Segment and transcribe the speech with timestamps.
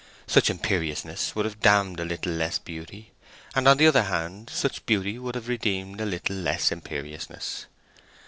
[0.25, 3.11] Such imperiousness would have damned a little less beauty;
[3.53, 7.67] and on the other hand, such beauty would have redeemed a little less imperiousness.